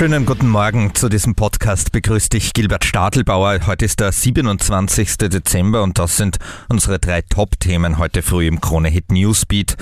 Schönen 0.00 0.24
guten 0.24 0.48
Morgen 0.48 0.94
zu 0.94 1.10
diesem 1.10 1.34
Podcast. 1.34 1.92
Begrüßt 1.92 2.32
dich 2.32 2.54
Gilbert 2.54 2.86
Stadelbauer. 2.86 3.66
Heute 3.66 3.84
ist 3.84 4.00
der 4.00 4.12
27. 4.12 5.18
Dezember 5.18 5.82
und 5.82 5.98
das 5.98 6.16
sind 6.16 6.38
unsere 6.70 6.98
drei 6.98 7.20
Top-Themen 7.20 7.98
heute 7.98 8.22
früh 8.22 8.46
im 8.46 8.62
Krone-Hit 8.62 9.12
Newsbeat. 9.12 9.76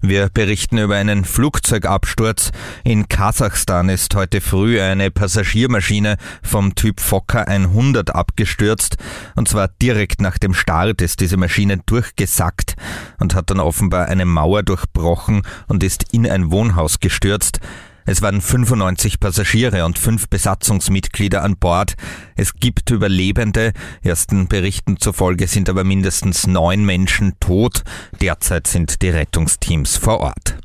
Wir 0.00 0.28
berichten 0.32 0.78
über 0.78 0.94
einen 0.94 1.24
Flugzeugabsturz. 1.24 2.52
In 2.84 3.08
Kasachstan 3.08 3.88
ist 3.88 4.14
heute 4.14 4.40
früh 4.40 4.80
eine 4.80 5.10
Passagiermaschine 5.10 6.18
vom 6.44 6.76
Typ 6.76 7.00
Fokker 7.00 7.48
100 7.48 8.14
abgestürzt 8.14 8.96
und 9.34 9.48
zwar 9.48 9.66
direkt 9.82 10.20
nach 10.20 10.38
dem 10.38 10.54
Start 10.54 11.02
ist 11.02 11.18
diese 11.18 11.36
Maschine 11.36 11.78
durchgesackt 11.78 12.76
und 13.18 13.34
hat 13.34 13.50
dann 13.50 13.58
offenbar 13.58 14.06
eine 14.06 14.24
Mauer 14.24 14.62
durchbrochen 14.62 15.42
und 15.66 15.82
ist 15.82 16.12
in 16.12 16.30
ein 16.30 16.52
Wohnhaus 16.52 17.00
gestürzt. 17.00 17.58
Es 18.06 18.20
waren 18.20 18.40
95 18.40 19.18
Passagiere 19.18 19.84
und 19.84 19.98
fünf 19.98 20.28
Besatzungsmitglieder 20.28 21.42
an 21.42 21.56
Bord. 21.56 21.94
Es 22.36 22.54
gibt 22.54 22.90
Überlebende. 22.90 23.72
Ersten 24.02 24.46
Berichten 24.46 24.98
zufolge 24.98 25.46
sind 25.46 25.68
aber 25.70 25.84
mindestens 25.84 26.46
neun 26.46 26.84
Menschen 26.84 27.34
tot. 27.40 27.82
Derzeit 28.20 28.66
sind 28.66 29.00
die 29.02 29.08
Rettungsteams 29.08 29.96
vor 29.96 30.20
Ort. 30.20 30.58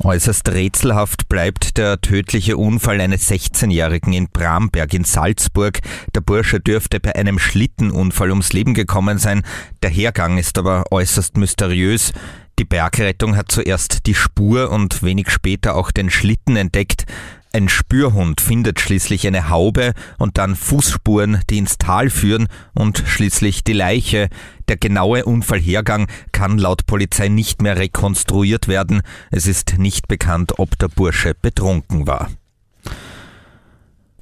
Äußerst 0.00 0.48
rätselhaft 0.50 1.28
bleibt 1.28 1.76
der 1.76 2.00
tödliche 2.00 2.56
Unfall 2.56 3.00
eines 3.00 3.28
16-Jährigen 3.28 4.12
in 4.12 4.28
Bramberg 4.28 4.94
in 4.94 5.02
Salzburg. 5.02 5.80
Der 6.14 6.20
Bursche 6.20 6.60
dürfte 6.60 7.00
bei 7.00 7.16
einem 7.16 7.40
Schlittenunfall 7.40 8.30
ums 8.30 8.52
Leben 8.52 8.74
gekommen 8.74 9.18
sein. 9.18 9.42
Der 9.82 9.90
Hergang 9.90 10.38
ist 10.38 10.56
aber 10.56 10.84
äußerst 10.92 11.36
mysteriös. 11.36 12.12
Die 12.58 12.64
Bergrettung 12.64 13.36
hat 13.36 13.52
zuerst 13.52 14.06
die 14.06 14.16
Spur 14.16 14.72
und 14.72 15.04
wenig 15.04 15.30
später 15.30 15.76
auch 15.76 15.92
den 15.92 16.10
Schlitten 16.10 16.56
entdeckt. 16.56 17.04
Ein 17.52 17.68
Spürhund 17.68 18.40
findet 18.40 18.80
schließlich 18.80 19.26
eine 19.28 19.48
Haube 19.48 19.92
und 20.18 20.38
dann 20.38 20.56
Fußspuren, 20.56 21.40
die 21.48 21.58
ins 21.58 21.78
Tal 21.78 22.10
führen 22.10 22.48
und 22.74 23.04
schließlich 23.06 23.62
die 23.62 23.74
Leiche. 23.74 24.28
Der 24.66 24.76
genaue 24.76 25.24
Unfallhergang 25.24 26.08
kann 26.32 26.58
laut 26.58 26.84
Polizei 26.86 27.28
nicht 27.28 27.62
mehr 27.62 27.78
rekonstruiert 27.78 28.66
werden. 28.66 29.02
Es 29.30 29.46
ist 29.46 29.78
nicht 29.78 30.08
bekannt, 30.08 30.58
ob 30.58 30.76
der 30.80 30.88
Bursche 30.88 31.34
betrunken 31.40 32.08
war. 32.08 32.28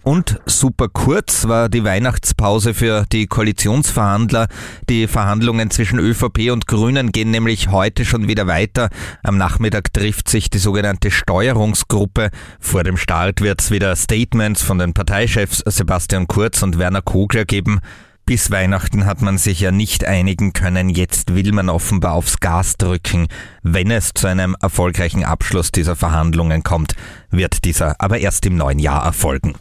Und 0.07 0.39
super 0.47 0.89
kurz 0.89 1.49
war 1.49 1.69
die 1.69 1.83
Weihnachtspause 1.83 2.75
für 2.75 3.07
die 3.11 3.27
Koalitionsverhandler. 3.27 4.47
Die 4.89 5.09
Verhandlungen 5.09 5.73
zwischen 5.73 5.99
ÖVP 5.99 6.53
und 6.53 6.69
Grünen 6.69 7.11
gehen 7.11 7.33
nämlich 7.33 7.73
heute 7.73 8.05
schon 8.05 8.29
wieder 8.29 8.47
weiter. 8.47 8.89
Am 9.25 9.37
Nachmittag 9.37 9.93
trifft 9.93 10.29
sich 10.29 10.49
die 10.49 10.59
sogenannte 10.59 11.11
Steuerungsgruppe. 11.11 12.31
Vor 12.61 12.85
dem 12.85 12.97
Start 12.97 13.41
wird 13.41 13.61
es 13.61 13.73
wieder 13.73 13.97
Statements 13.97 14.63
von 14.63 14.79
den 14.79 14.95
Parteichefs 14.95 15.65
Sebastian 15.67 16.29
Kurz 16.29 16.63
und 16.63 16.79
Werner 16.79 17.03
Kogler 17.03 17.45
geben. 17.45 17.81
Bis 18.27 18.53
Weihnachten 18.53 19.07
hat 19.07 19.23
man 19.23 19.39
sich 19.39 19.59
ja 19.59 19.73
nicht 19.73 20.05
einigen 20.05 20.53
können. 20.53 20.89
Jetzt 20.89 21.35
will 21.35 21.51
man 21.51 21.69
offenbar 21.69 22.13
aufs 22.13 22.39
Gas 22.39 22.77
drücken. 22.77 23.27
Wenn 23.65 23.91
es 23.91 24.13
zu 24.15 24.29
einem 24.29 24.55
erfolgreichen 24.63 25.25
Abschluss 25.25 25.73
dieser 25.73 25.97
Verhandlungen 25.97 26.63
kommt, 26.63 26.95
wird 27.33 27.65
dieser 27.65 28.01
aber 28.01 28.19
erst 28.19 28.47
im 28.47 28.57
neuen 28.57 28.79
Jahr 28.79 29.05
erfolgen. 29.05 29.55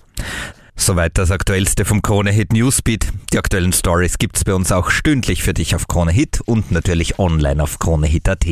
Soweit 0.76 1.18
das 1.18 1.32
Aktuellste 1.32 1.86
vom 1.86 2.02
Krone 2.02 2.32
Hit 2.32 2.52
Newsbeat. 2.52 3.08
Die 3.32 3.40
aktuellen 3.40 3.74
Stories 3.74 4.18
gibt's 4.18 4.44
bei 4.44 4.54
uns 4.54 4.72
auch 4.72 4.90
stündlich 4.90 5.42
für 5.42 5.54
dich 5.54 5.74
auf 5.76 5.88
Krone 5.88 6.12
Hit 6.12 6.42
und 6.46 6.72
natürlich 6.72 7.18
online 7.18 7.64
auf 7.64 7.80
KroneHit.at. 7.80 8.46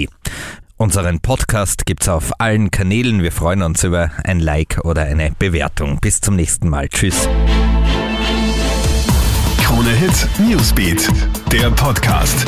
Unseren 0.77 1.19
Podcast 1.19 1.85
gibt's 1.85 2.09
auf 2.09 2.31
allen 2.39 2.71
Kanälen. 2.71 3.21
Wir 3.21 3.31
freuen 3.31 3.61
uns 3.61 3.83
über 3.83 4.11
ein 4.23 4.39
Like 4.39 4.79
oder 4.83 5.03
eine 5.03 5.31
Bewertung. 5.37 5.99
Bis 5.99 6.21
zum 6.21 6.35
nächsten 6.35 6.69
Mal. 6.69 6.89
Tschüss. 6.89 7.27
Krone 9.61 9.91
Hit 9.91 10.27
Newsbeat, 10.39 11.09
der 11.51 11.69
Podcast. 11.71 12.45